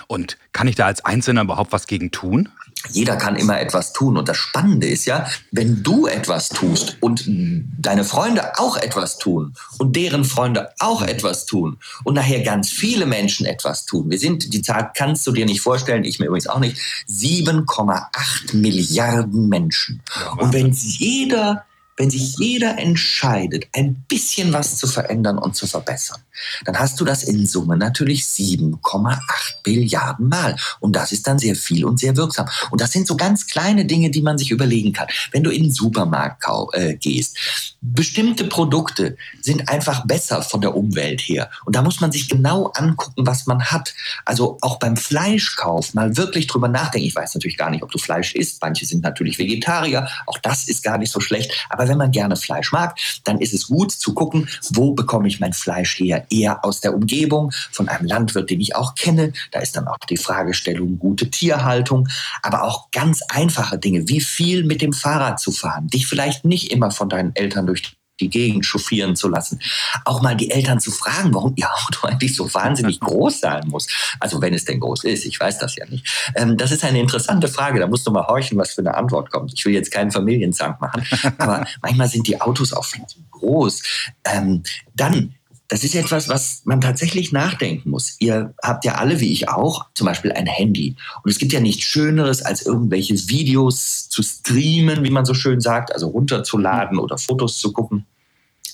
Und 0.08 0.38
kann 0.51 0.68
ich 0.68 0.75
da 0.75 0.88
als 0.88 1.06
Einzelner 1.06 1.44
überhaupt 1.44 1.72
was 1.72 1.88
gegen 1.88 2.12
tun? 2.12 2.50
Jeder 2.90 3.16
kann 3.16 3.36
immer 3.36 3.60
etwas 3.60 3.94
tun. 3.94 4.18
Und 4.18 4.28
das 4.28 4.38
Spannende 4.38 4.88
ist 4.88 5.06
ja, 5.06 5.28
wenn 5.52 5.84
du 5.84 6.08
etwas 6.08 6.50
tust 6.50 6.98
und 7.00 7.26
deine 7.28 8.04
Freunde 8.04 8.58
auch 8.60 8.78
etwas 8.78 9.18
tun 9.18 9.54
und 9.78 9.96
deren 9.96 10.24
Freunde 10.24 10.70
auch 10.80 11.02
etwas 11.02 11.46
tun 11.46 11.78
und 12.04 12.16
nachher 12.16 12.42
ganz 12.42 12.70
viele 12.70 13.06
Menschen 13.06 13.46
etwas 13.46 13.86
tun. 13.86 14.10
Wir 14.10 14.20
sind, 14.20 14.54
die 14.54 14.62
Zahl 14.62 14.92
kannst 14.96 15.26
du 15.28 15.32
dir 15.32 15.46
nicht 15.46 15.62
vorstellen, 15.62 16.04
ich 16.04 16.20
mir 16.20 16.26
übrigens 16.26 16.48
auch 16.48 16.60
nicht, 16.60 16.78
7,8 17.10 18.56
Milliarden 18.56 19.48
Menschen. 19.48 20.02
und 20.38 20.54
wenn 20.54 20.72
jeder 20.72 21.66
wenn 22.01 22.10
sich 22.10 22.36
jeder 22.39 22.79
entscheidet, 22.79 23.67
ein 23.75 23.93
bisschen 24.08 24.51
was 24.53 24.75
zu 24.75 24.88
verändern 24.88 25.38
und 25.38 25.55
zu 25.55 25.67
verbessern, 25.67 26.20
dann 26.65 26.79
hast 26.79 27.00
du 27.00 27.05
das 27.05 27.22
in 27.22 27.46
Summe 27.46 27.77
natürlich 27.77 28.24
7,8 28.24 29.20
Milliarden 29.67 30.27
Mal. 30.27 30.55
Und 30.79 30.96
das 30.96 31.12
ist 31.12 31.27
dann 31.27 31.38
sehr 31.38 31.55
viel 31.55 31.86
und 31.86 32.00
sehr 32.00 32.17
wirksam. 32.17 32.48
Und 32.72 32.81
das 32.81 32.91
sind 32.91 33.05
so 33.05 33.15
ganz 33.15 33.46
kleine 33.46 33.86
Dinge, 33.86 34.10
die 34.10 34.24
man 34.24 34.39
sich 34.39 34.50
überlegen 34.50 34.93
kann. 34.93 35.08
Wenn 35.31 35.43
du 35.43 35.51
in 35.51 35.63
den 35.63 35.72
Supermarkt 35.72 36.43
äh, 36.74 36.96
gehst, 36.96 37.38
bestimmte 37.81 38.46
Produkte 38.46 39.15
sind 39.41 39.70
einfach 39.70 40.05
besser 40.05 40.41
von 40.41 40.62
der 40.62 40.75
Umwelt 40.75 41.22
her. 41.22 41.51
Und 41.65 41.75
da 41.75 41.84
muss 41.84 42.01
man 42.01 42.12
sich 42.12 42.29
genau 42.29 42.67
angucken, 42.67 43.27
was 43.27 43.46
man 43.46 43.63
hat. 43.65 43.93
Also 44.25 44.58
auch 44.62 44.79
beim 44.79 44.98
Fleischkauf 44.98 45.93
mal 45.93 46.17
wirklich 46.17 46.48
drüber 46.48 46.67
nachdenken. 46.67 47.08
Ich 47.08 47.15
weiß 47.15 47.36
natürlich 47.36 47.58
gar 47.58 47.70
nicht, 47.70 47.84
ob 47.84 47.91
du 47.91 48.00
Fleisch 48.00 48.34
isst. 48.34 48.60
Manche 48.62 48.88
sind 48.88 49.03
natürlich 49.03 49.38
Vegetarier. 49.38 50.08
Auch 50.25 50.39
das 50.39 50.67
ist 50.67 50.84
gar 50.84 50.98
nicht 50.98 51.12
so 51.12 51.20
schlecht. 51.20 51.67
Aber 51.70 51.88
wenn 51.91 51.98
man 51.98 52.12
gerne 52.12 52.38
Fleisch 52.38 52.71
mag, 52.71 52.98
dann 53.25 53.39
ist 53.39 53.53
es 53.53 53.67
gut 53.67 53.91
zu 53.91 54.13
gucken, 54.13 54.48
wo 54.69 54.93
bekomme 54.93 55.27
ich 55.27 55.39
mein 55.39 55.53
Fleisch 55.53 56.00
her? 56.00 56.25
Eher 56.29 56.63
aus 56.63 56.79
der 56.79 56.95
Umgebung, 56.95 57.51
von 57.71 57.89
einem 57.89 58.07
Landwirt, 58.07 58.50
den 58.50 58.62
ich 58.62 58.75
auch 58.75 58.95
kenne. 58.95 59.33
Da 59.51 59.60
ist 59.60 59.75
dann 59.75 59.88
auch 59.88 59.98
die 60.10 60.17
Fragestellung 60.17 60.98
gute 60.98 61.29
Tierhaltung, 61.29 62.07
aber 62.41 62.63
auch 62.63 62.89
ganz 62.91 63.21
einfache 63.27 63.77
Dinge, 63.77 64.07
wie 64.07 64.21
viel 64.21 64.63
mit 64.63 64.81
dem 64.81 64.93
Fahrrad 64.93 65.39
zu 65.39 65.51
fahren, 65.51 65.88
dich 65.88 66.07
vielleicht 66.07 66.45
nicht 66.45 66.71
immer 66.71 66.91
von 66.91 67.10
deinen 67.10 67.36
Eltern 67.36 67.67
durch 67.67 68.00
die 68.22 68.30
Gegend 68.30 68.66
chauffieren 68.66 69.16
zu 69.16 69.28
lassen. 69.28 69.60
Auch 70.06 70.22
mal 70.22 70.36
die 70.36 70.51
Eltern 70.51 70.80
zu 70.80 70.92
fragen, 70.92 71.34
warum 71.34 71.54
ihr 71.58 71.68
Auto 71.70 72.08
eigentlich 72.08 72.36
so 72.36 72.51
wahnsinnig 72.54 73.00
groß 73.00 73.42
sein 73.42 73.68
muss. 73.68 73.88
Also 74.20 74.42
wenn 74.42 74.54
es 74.54 74.66
denn 74.66 74.80
groß 74.80 75.04
ist, 75.04 75.25
ich 75.25 75.40
weiß 75.40 75.60
das 75.60 75.75
ja 75.75 75.86
nicht. 75.88 76.08
Ähm, 76.36 76.58
das 76.58 76.72
ist 76.72 76.84
eine 76.84 77.00
interessante 77.00 77.48
Frage, 77.48 77.80
da 77.80 77.88
musst 77.88 78.08
du 78.08 78.12
mal 78.12 78.25
horchen, 78.28 78.58
was 78.58 78.74
für 78.74 78.82
eine 78.82 78.96
Antwort 78.96 79.32
kommt. 79.32 79.51
Ich 79.54 79.66
will 79.66 79.74
jetzt 79.74 79.92
keinen 79.92 80.12
Familienzank 80.12 80.80
machen, 80.80 81.06
aber 81.38 81.66
manchmal 81.82 82.08
sind 82.08 82.28
die 82.28 82.40
Autos 82.40 82.74
auch 82.74 82.86
viel 82.86 83.06
zu 83.08 83.20
groß. 83.32 83.82
Ähm, 84.25 84.63
dann 84.96 85.36
das 85.72 85.86
ist 85.86 85.96
etwas, 85.96 86.28
was 86.28 86.63
man 86.66 86.82
tatsächlich 86.82 87.32
nachdenken 87.32 87.92
muss. 87.92 88.18
Ihr 88.20 88.54
habt 88.62 88.84
ja 88.84 88.96
alle, 88.96 89.22
wie 89.22 89.32
ich 89.32 89.48
auch, 89.48 89.86
zum 89.94 90.06
Beispiel 90.06 90.34
ein 90.34 90.46
Handy. 90.46 90.98
Und 91.24 91.32
es 91.32 91.38
gibt 91.38 91.54
ja 91.54 91.62
nichts 91.62 91.84
Schöneres, 91.84 92.42
als 92.42 92.66
irgendwelche 92.66 93.13
Videos 93.30 94.10
zu 94.10 94.22
streamen, 94.22 95.06
wie 95.06 95.10
man 95.10 95.24
so 95.24 95.34
schön 95.34 95.62
sagt, 95.62 95.94
also 95.94 96.10
runterzuladen 96.10 97.00
oder 97.00 97.18
Fotos 97.18 97.58
zu 97.58 97.72
gucken. 97.72 98.06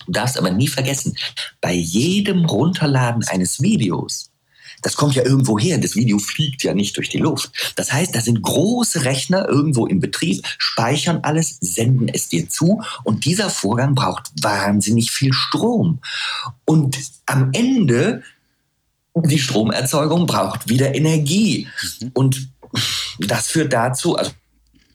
Du 0.08 0.12
darfst 0.12 0.40
aber 0.40 0.50
nie 0.50 0.68
vergessen, 0.68 1.16
bei 1.62 1.72
jedem 1.72 2.46
Runterladen 2.46 3.24
eines 3.28 3.62
Videos 3.62 4.32
das 4.82 4.96
kommt 4.96 5.16
ja 5.16 5.24
irgendwo 5.24 5.58
her. 5.58 5.78
Das 5.78 5.96
Video 5.96 6.20
fliegt 6.20 6.64
ja 6.64 6.74
nicht 6.74 6.98
durch 6.98 7.10
die 7.10 7.18
Luft. 7.18 7.52
Das 7.76 7.92
heißt, 7.92 8.16
da 8.16 8.22
sind 8.22 8.42
große 8.42 9.04
Rechner 9.04 9.48
irgendwo 9.48 9.86
im 9.86 10.00
Betrieb, 10.00 10.46
speichern 10.58 11.20
alles, 11.24 11.58
senden 11.62 12.08
es 12.10 12.30
dir 12.30 12.50
zu 12.50 12.82
und 13.04 13.26
dieser 13.26 13.50
Vorgang 13.50 13.96
braucht 13.96 14.32
wahnsinnig 14.42 15.12
viel 15.12 15.34
Strom. 15.34 16.00
Und 16.66 16.98
am 17.26 17.52
Ende, 17.54 18.24
die 19.16 19.40
Stromerzeugung 19.40 20.28
braucht 20.28 20.70
wieder 20.70 20.94
Energie. 20.96 21.68
Mhm. 22.02 22.12
Und 22.14 22.50
das 23.20 23.48
führt 23.48 23.74
dazu, 23.74 24.16
also 24.16 24.32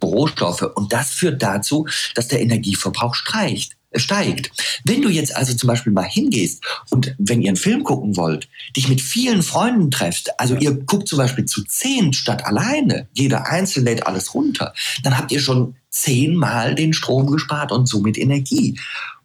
Rohstoffe, 0.02 0.62
und 0.74 0.92
das 0.92 1.10
führt 1.10 1.42
dazu, 1.42 1.86
dass 2.14 2.28
der 2.28 2.40
Energieverbrauch 2.40 3.14
streicht 3.14 3.76
steigt. 3.96 4.50
Wenn 4.84 5.02
du 5.02 5.08
jetzt 5.08 5.34
also 5.36 5.54
zum 5.54 5.68
Beispiel 5.68 5.92
mal 5.92 6.04
hingehst 6.04 6.62
und 6.90 7.14
wenn 7.18 7.42
ihr 7.42 7.48
einen 7.48 7.56
Film 7.56 7.84
gucken 7.84 8.16
wollt, 8.16 8.48
dich 8.76 8.88
mit 8.88 9.00
vielen 9.00 9.42
Freunden 9.42 9.90
trefft, 9.90 10.30
also 10.38 10.56
ihr 10.56 10.72
guckt 10.72 11.08
zum 11.08 11.18
Beispiel 11.18 11.44
zu 11.44 11.64
zehn 11.64 12.12
statt 12.12 12.44
alleine, 12.44 13.08
jeder 13.12 13.46
einzeln 13.46 13.84
lädt 13.84 14.06
alles 14.06 14.34
runter, 14.34 14.74
dann 15.02 15.16
habt 15.16 15.32
ihr 15.32 15.40
schon 15.40 15.74
zehnmal 15.90 16.74
den 16.74 16.92
Strom 16.92 17.26
gespart 17.26 17.70
und 17.72 17.86
somit 17.86 18.18
Energie. 18.18 18.78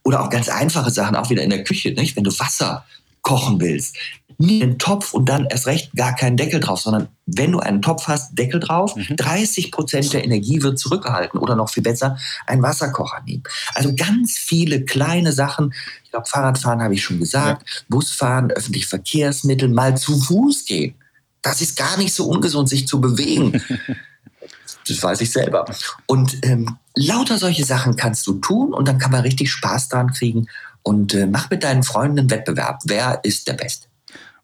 Oder 0.03 0.21
auch 0.21 0.29
ganz 0.29 0.47
einfache 0.47 0.91
Sachen, 0.91 1.15
auch 1.15 1.29
wieder 1.29 1.43
in 1.43 1.49
der 1.49 1.63
Küche, 1.63 1.91
nicht? 1.91 2.15
wenn 2.15 2.23
du 2.23 2.39
Wasser 2.39 2.85
kochen 3.27 3.59
willst 3.59 3.95
nie 4.37 4.61
einen 4.61 4.77
Topf 4.77 5.13
und 5.13 5.27
dann 5.27 5.45
erst 5.45 5.65
recht 5.65 5.95
gar 5.95 6.15
keinen 6.15 6.37
Deckel 6.37 6.59
drauf, 6.59 6.81
sondern 6.81 7.07
wenn 7.25 7.51
du 7.51 7.59
einen 7.59 7.81
Topf 7.81 8.07
hast, 8.07 8.37
Deckel 8.37 8.59
drauf, 8.59 8.95
mhm. 8.95 9.15
30 9.15 9.71
Prozent 9.71 10.13
der 10.13 10.23
Energie 10.23 10.61
wird 10.61 10.77
zurückgehalten 10.77 11.39
oder 11.39 11.55
noch 11.55 11.69
viel 11.69 11.83
besser, 11.83 12.17
einen 12.45 12.61
Wasserkocher 12.61 13.21
nehmen. 13.25 13.43
Also 13.73 13.95
ganz 13.95 14.37
viele 14.37 14.85
kleine 14.85 15.31
Sachen. 15.31 15.73
Ich 16.03 16.11
glaube, 16.11 16.27
Fahrradfahren 16.27 16.81
habe 16.81 16.93
ich 16.93 17.03
schon 17.03 17.19
gesagt, 17.19 17.63
ja. 17.67 17.81
Busfahren, 17.89 18.51
öffentliche 18.51 18.87
Verkehrsmittel, 18.87 19.69
mal 19.69 19.97
zu 19.97 20.19
Fuß 20.19 20.65
gehen. 20.65 20.95
Das 21.41 21.61
ist 21.61 21.75
gar 21.75 21.97
nicht 21.97 22.13
so 22.13 22.27
ungesund, 22.27 22.69
sich 22.69 22.87
zu 22.87 23.01
bewegen. 23.01 23.61
das 24.87 25.01
weiß 25.01 25.21
ich 25.21 25.31
selber. 25.31 25.65
Und 26.05 26.37
ähm, 26.43 26.77
lauter 26.95 27.39
solche 27.39 27.65
Sachen 27.65 27.95
kannst 27.95 28.27
du 28.27 28.33
tun 28.33 28.73
und 28.73 28.87
dann 28.87 28.99
kann 28.99 29.11
man 29.11 29.21
richtig 29.21 29.51
Spaß 29.51 29.89
dran 29.89 30.11
kriegen. 30.11 30.47
Und 30.87 31.13
äh, 31.13 31.27
mach 31.27 31.49
mit 31.49 31.65
deinen 31.65 31.83
Freunden 31.83 32.19
einen 32.19 32.29
Wettbewerb. 32.31 32.79
Wer 32.85 33.19
ist 33.23 33.49
der 33.49 33.53
Beste? 33.53 33.87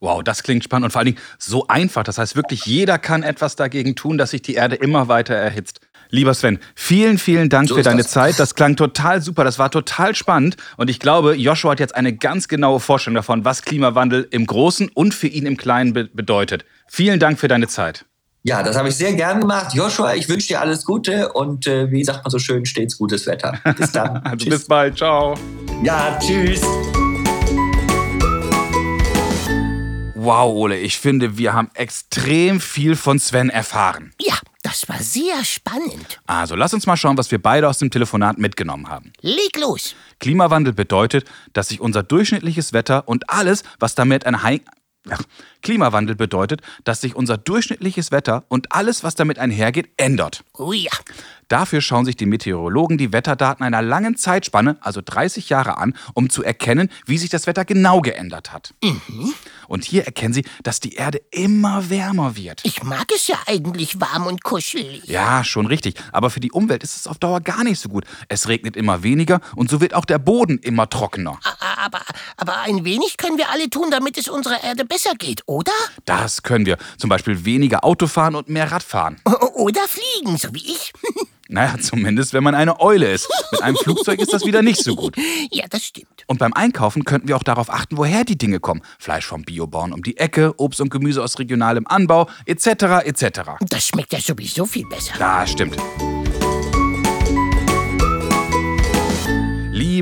Wow, 0.02 0.22
das 0.22 0.44
klingt 0.44 0.66
spannend 0.66 0.84
und 0.84 0.92
vor 0.92 1.00
allen 1.00 1.14
Dingen 1.14 1.20
so 1.40 1.68
einfach. 1.68 2.04
Das 2.04 2.18
heißt 2.18 2.36
wirklich, 2.36 2.66
jeder 2.66 3.00
kann 3.00 3.24
etwas 3.24 3.56
dagegen 3.56 3.96
tun, 3.96 4.18
dass 4.18 4.32
sich 4.32 4.42
die 4.42 4.56
Erde 4.56 4.76
immer 4.76 5.08
weiter 5.08 5.34
erhitzt. 5.34 5.80
Lieber 6.10 6.34
Sven, 6.34 6.60
vielen, 6.76 7.18
vielen 7.18 7.48
Dank 7.48 7.70
so 7.70 7.76
für 7.76 7.82
deine 7.82 8.02
das. 8.02 8.12
Zeit. 8.12 8.40
Das 8.40 8.56
klang 8.56 8.76
total 8.76 9.22
super, 9.22 9.46
das 9.46 9.58
war 9.58 9.72
total 9.72 10.16
spannend. 10.16 10.58
Und 10.76 10.90
ich 10.90 11.00
glaube, 11.00 11.36
Joshua 11.36 11.72
hat 11.72 11.80
jetzt 11.80 11.96
eine 11.96 12.14
ganz 12.14 12.50
genaue 12.50 12.82
Vorstellung 12.82 13.16
davon, 13.16 13.46
was 13.46 13.62
Klimawandel 13.62 14.28
im 14.30 14.46
Großen 14.46 14.90
und 14.94 15.14
für 15.14 15.28
ihn 15.28 15.46
im 15.46 15.56
Kleinen 15.56 15.94
be 15.94 16.10
bedeutet. 16.14 16.66
Vielen 16.88 17.22
Dank 17.22 17.40
für 17.40 17.48
deine 17.48 17.70
Zeit. 17.70 18.06
Ja, 18.46 18.62
das 18.62 18.76
habe 18.76 18.90
ich 18.90 18.96
sehr 18.98 19.14
gern 19.14 19.40
gemacht. 19.40 19.74
Joshua, 19.74 20.16
ich 20.16 20.28
wünsche 20.28 20.50
dir 20.50 20.60
alles 20.60 20.84
Gute 20.84 21.32
und 21.32 21.66
äh, 21.66 21.90
wie 21.92 22.04
sagt 22.04 22.26
man 22.26 22.30
so 22.30 22.40
schön, 22.40 22.66
stets 22.66 22.98
gutes 22.98 23.26
Wetter. 23.26 23.58
Bis 23.78 23.94
dann. 23.94 24.18
also 24.26 24.50
bis 24.50 24.66
bald. 24.66 24.98
Ciao. 24.98 25.36
Ja, 25.82 26.20
tschüss. 26.20 26.62
Wow, 30.16 30.54
Ole, 30.54 30.78
ich 30.78 30.98
finde, 31.00 31.38
wir 31.38 31.54
haben 31.54 31.70
extrem 31.74 32.60
viel 32.60 32.98
von 32.98 33.18
Sven 33.18 33.50
erfahren. 33.50 34.12
Ja, 34.20 34.36
das 34.62 34.90
war 34.90 35.00
sehr 35.00 35.46
spannend. 35.46 36.20
Also, 36.26 36.56
lass 36.56 36.74
uns 36.74 36.86
mal 36.86 36.98
schauen, 36.98 37.18
was 37.18 37.32
wir 37.32 37.42
beide 37.42 37.70
aus 37.70 37.78
dem 37.78 37.92
Telefonat 37.92 38.40
mitgenommen 38.40 38.90
haben. 38.90 39.14
Leg 39.22 39.58
los. 39.58 39.96
Klimawandel 40.20 40.74
bedeutet, 40.74 41.26
dass 41.54 41.70
sich 41.70 41.80
unser 41.80 42.04
durchschnittliches 42.04 42.74
Wetter 42.74 43.08
und 43.08 43.30
alles, 43.30 43.64
was 43.80 43.96
damit 43.96 44.26
ein 44.26 44.44
Klimawandel 45.62 46.15
bedeutet, 46.15 46.62
dass 46.83 47.01
sich 47.01 47.15
unser 47.15 47.38
durchschnittliches 47.38 48.12
Wetter 48.12 48.45
und 48.48 48.72
alles, 48.72 49.03
was 49.03 49.15
damit 49.15 49.39
einhergeht, 49.39 49.89
ändert. 49.98 50.43
Oh 50.53 50.74
ja. 50.74 50.91
Dafür 51.48 51.81
schauen 51.81 52.05
sich 52.05 52.15
die 52.15 52.25
Meteorologen 52.25 52.98
die 52.98 53.13
Wetterdaten 53.13 53.63
einer 53.63 53.81
langen 53.81 54.15
Zeitspanne, 54.15 54.77
also 54.81 55.01
30 55.03 55.50
Jahre 55.50 55.77
an, 55.77 55.93
um 56.13 56.29
zu 56.29 56.43
erkennen, 56.43 56.89
wie 57.05 57.17
sich 57.17 57.29
das 57.29 57.48
Wetter 57.48 57.65
genau 57.65 58.01
geändert 58.01 58.53
hat. 58.53 58.74
Mhm. 58.81 59.33
Und 59.67 59.83
hier 59.83 60.05
erkennen 60.05 60.33
sie, 60.33 60.45
dass 60.63 60.79
die 60.79 60.93
Erde 60.93 61.22
immer 61.31 61.89
wärmer 61.89 62.36
wird. 62.36 62.62
Ich 62.63 62.83
mag 62.83 63.05
es 63.13 63.27
ja 63.27 63.38
eigentlich 63.45 64.00
warm 64.00 64.27
und 64.27 64.43
kuschelig. 64.43 65.03
Ja, 65.05 65.43
schon 65.43 65.65
richtig. 65.65 65.95
Aber 66.12 66.29
für 66.29 66.39
die 66.39 66.51
Umwelt 66.51 66.83
ist 66.83 66.95
es 66.95 67.07
auf 67.07 67.17
Dauer 67.19 67.41
gar 67.41 67.63
nicht 67.63 67.79
so 67.79 67.89
gut. 67.89 68.05
Es 68.29 68.48
regnet 68.48 68.75
immer 68.75 69.03
weniger 69.03 69.39
und 69.55 69.69
so 69.69 69.81
wird 69.81 69.93
auch 69.93 70.05
der 70.05 70.19
Boden 70.19 70.57
immer 70.60 70.89
trockener. 70.89 71.39
Aber, 71.84 72.02
aber 72.38 72.60
ein 72.62 72.86
wenig 72.86 73.18
können 73.18 73.38
wir 73.38 73.50
alle 73.50 73.70
tun, 73.70 73.92
damit 73.92 74.18
es 74.18 74.30
unserer 74.30 74.63
Erde 74.63 74.86
besser 74.86 75.12
geht, 75.18 75.42
oder? 75.48 75.74
Das 76.06 76.44
können 76.44 76.66
wir. 76.66 76.78
Zum 76.98 77.10
Beispiel 77.10 77.44
weniger 77.44 77.84
Auto 77.84 78.08
fahren 78.08 78.36
und 78.36 78.48
mehr 78.48 78.72
Radfahren. 78.72 79.20
Oder 79.56 79.82
fliegen, 79.88 80.38
so 80.38 80.54
wie 80.54 80.72
ich. 80.72 80.94
Naja, 81.50 81.75
zumindest 81.80 82.34
wenn 82.34 82.42
man 82.42 82.56
eine 82.56 82.80
Eule 82.80 83.12
ist. 83.12 83.30
Mit 83.52 83.62
einem 83.62 83.75
Flugzeug 83.75 84.20
ist 84.20 84.34
das 84.34 84.44
wieder 84.46 84.63
nicht 84.63 84.82
so 84.82 84.96
gut. 84.96 85.16
Ja, 85.52 85.66
das 85.70 85.84
stimmt. 85.84 86.24
Und 86.25 86.40
beim 86.40 86.54
Einkaufen 86.54 87.04
könnten 87.04 87.28
wir 87.28 87.36
auch 87.36 87.44
darauf 87.44 87.70
achten, 87.70 87.98
woher 87.98 88.24
die 88.24 88.38
Dinge 88.38 88.60
kommen. 88.60 88.82
Fleisch 88.98 89.25
vom 89.25 89.44
Biobauern 89.44 89.94
um 89.94 90.02
die 90.02 90.18
Ecke, 90.18 90.54
Obst 90.58 90.82
und 90.82 90.90
Gemüse 90.90 91.22
aus 91.22 91.38
regionalem 91.38 91.86
Anbau, 91.86 92.28
etc., 92.46 93.06
etc. 93.06 93.42
Das 93.70 93.88
schmeckt 93.88 94.13
ja 94.13 94.20
sowieso 94.20 94.66
viel 94.66 94.88
besser. 94.88 95.13
Ja, 95.20 95.46
stimmt. 95.46 95.78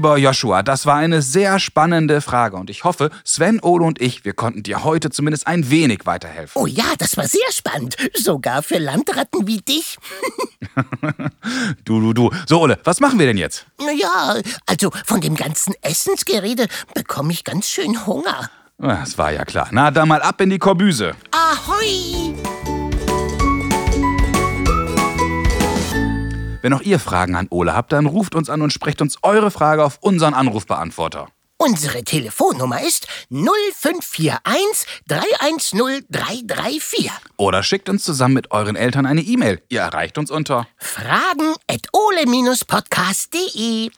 Lieber 0.01 0.17
Joshua, 0.17 0.63
das 0.63 0.87
war 0.87 0.95
eine 0.95 1.21
sehr 1.21 1.59
spannende 1.59 2.21
Frage 2.21 2.57
und 2.57 2.71
ich 2.71 2.85
hoffe, 2.85 3.11
Sven, 3.23 3.59
Ole 3.61 3.85
und 3.85 4.01
ich, 4.01 4.25
wir 4.25 4.33
konnten 4.33 4.63
dir 4.63 4.83
heute 4.83 5.11
zumindest 5.11 5.45
ein 5.45 5.69
wenig 5.69 6.07
weiterhelfen. 6.07 6.59
Oh 6.59 6.65
ja, 6.65 6.85
das 6.97 7.17
war 7.17 7.27
sehr 7.27 7.51
spannend. 7.51 7.97
Sogar 8.15 8.63
für 8.63 8.79
Landratten 8.79 9.45
wie 9.45 9.57
dich. 9.57 9.99
Du, 11.85 11.99
du, 11.99 12.13
du. 12.13 12.31
So, 12.47 12.61
Ole, 12.61 12.79
was 12.83 12.99
machen 12.99 13.19
wir 13.19 13.25
denn 13.25 13.37
jetzt? 13.37 13.65
Ja, 13.79 14.39
also 14.65 14.91
von 15.05 15.19
dem 15.21 15.35
ganzen 15.35 15.73
Essensgerede 15.81 16.67
bekomme 16.93 17.33
ich 17.33 17.43
ganz 17.43 17.67
schön 17.67 18.05
Hunger. 18.05 18.49
Das 18.77 19.17
war 19.17 19.31
ja 19.31 19.43
klar. 19.43 19.67
Na, 19.71 19.91
dann 19.91 20.07
mal 20.07 20.21
ab 20.21 20.39
in 20.39 20.49
die 20.49 20.59
Korbüse. 20.59 21.13
Ahoi! 21.31 22.33
Wenn 26.61 26.73
auch 26.73 26.81
ihr 26.81 26.99
Fragen 26.99 27.35
an 27.35 27.47
Ole 27.49 27.73
habt, 27.75 27.91
dann 27.91 28.05
ruft 28.05 28.35
uns 28.35 28.49
an 28.49 28.61
und 28.61 28.71
sprecht 28.71 29.01
uns 29.01 29.17
eure 29.23 29.49
Frage 29.51 29.83
auf 29.83 29.97
unseren 30.01 30.33
Anrufbeantworter. 30.33 31.27
Unsere 31.57 32.03
Telefonnummer 32.03 32.81
ist 32.81 33.07
0541 33.29 34.87
310 35.07 36.05
334. 36.09 37.11
Oder 37.37 37.61
schickt 37.61 37.87
uns 37.87 38.03
zusammen 38.03 38.33
mit 38.33 38.49
euren 38.51 38.75
Eltern 38.75 39.05
eine 39.05 39.21
E-Mail. 39.21 39.61
Ihr 39.69 39.81
erreicht 39.81 40.17
uns 40.17 40.31
unter. 40.31 40.67
Fragen 40.77 41.53
at 41.67 41.87
ole-podcast.de. 41.93 43.91